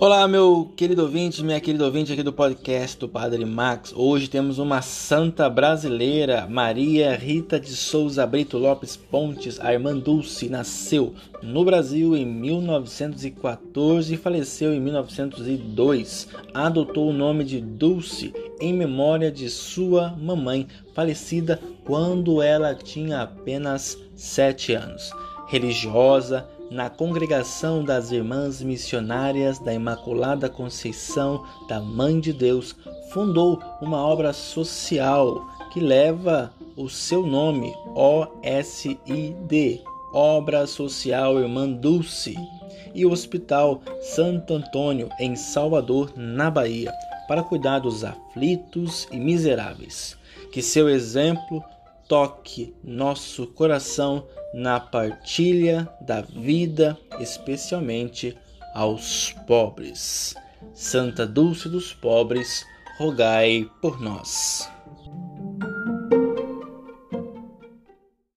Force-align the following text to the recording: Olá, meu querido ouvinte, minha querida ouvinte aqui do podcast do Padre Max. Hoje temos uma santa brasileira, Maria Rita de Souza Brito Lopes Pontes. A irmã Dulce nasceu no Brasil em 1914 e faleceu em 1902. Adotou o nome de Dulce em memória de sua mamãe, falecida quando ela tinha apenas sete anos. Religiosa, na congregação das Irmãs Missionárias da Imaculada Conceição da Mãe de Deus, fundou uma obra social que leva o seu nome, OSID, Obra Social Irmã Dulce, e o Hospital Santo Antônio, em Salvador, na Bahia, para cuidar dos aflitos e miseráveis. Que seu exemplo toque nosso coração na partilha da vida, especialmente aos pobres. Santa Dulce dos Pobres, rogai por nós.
Olá, 0.00 0.28
meu 0.28 0.70
querido 0.76 1.02
ouvinte, 1.02 1.42
minha 1.42 1.60
querida 1.60 1.84
ouvinte 1.84 2.12
aqui 2.12 2.22
do 2.22 2.32
podcast 2.32 2.96
do 2.96 3.08
Padre 3.08 3.44
Max. 3.44 3.92
Hoje 3.92 4.30
temos 4.30 4.60
uma 4.60 4.80
santa 4.80 5.50
brasileira, 5.50 6.46
Maria 6.48 7.16
Rita 7.16 7.58
de 7.58 7.74
Souza 7.74 8.24
Brito 8.24 8.58
Lopes 8.58 8.96
Pontes. 8.96 9.58
A 9.58 9.72
irmã 9.72 9.98
Dulce 9.98 10.48
nasceu 10.48 11.16
no 11.42 11.64
Brasil 11.64 12.16
em 12.16 12.24
1914 12.24 14.14
e 14.14 14.16
faleceu 14.16 14.72
em 14.72 14.78
1902. 14.78 16.28
Adotou 16.54 17.10
o 17.10 17.12
nome 17.12 17.42
de 17.42 17.60
Dulce 17.60 18.32
em 18.60 18.72
memória 18.72 19.32
de 19.32 19.50
sua 19.50 20.14
mamãe, 20.16 20.68
falecida 20.94 21.60
quando 21.84 22.40
ela 22.40 22.72
tinha 22.72 23.22
apenas 23.22 23.98
sete 24.14 24.74
anos. 24.74 25.10
Religiosa, 25.48 26.46
na 26.70 26.90
congregação 26.90 27.82
das 27.82 28.12
Irmãs 28.12 28.62
Missionárias 28.62 29.58
da 29.58 29.72
Imaculada 29.72 30.48
Conceição 30.48 31.44
da 31.68 31.80
Mãe 31.80 32.20
de 32.20 32.32
Deus, 32.32 32.76
fundou 33.12 33.60
uma 33.80 33.98
obra 33.98 34.32
social 34.32 35.46
que 35.72 35.80
leva 35.80 36.52
o 36.76 36.88
seu 36.88 37.26
nome, 37.26 37.74
OSID, 37.94 39.82
Obra 40.12 40.66
Social 40.66 41.38
Irmã 41.38 41.68
Dulce, 41.68 42.36
e 42.94 43.04
o 43.04 43.10
Hospital 43.10 43.82
Santo 44.00 44.54
Antônio, 44.54 45.08
em 45.18 45.36
Salvador, 45.36 46.12
na 46.16 46.50
Bahia, 46.50 46.92
para 47.26 47.42
cuidar 47.42 47.80
dos 47.80 48.04
aflitos 48.04 49.06
e 49.10 49.18
miseráveis. 49.18 50.16
Que 50.52 50.62
seu 50.62 50.88
exemplo 50.88 51.62
toque 52.08 52.74
nosso 52.82 53.46
coração 53.46 54.26
na 54.54 54.80
partilha 54.80 55.88
da 56.00 56.22
vida, 56.22 56.98
especialmente 57.20 58.36
aos 58.74 59.32
pobres. 59.46 60.34
Santa 60.72 61.26
Dulce 61.26 61.68
dos 61.68 61.92
Pobres, 61.92 62.64
rogai 62.98 63.70
por 63.80 64.00
nós. 64.00 64.68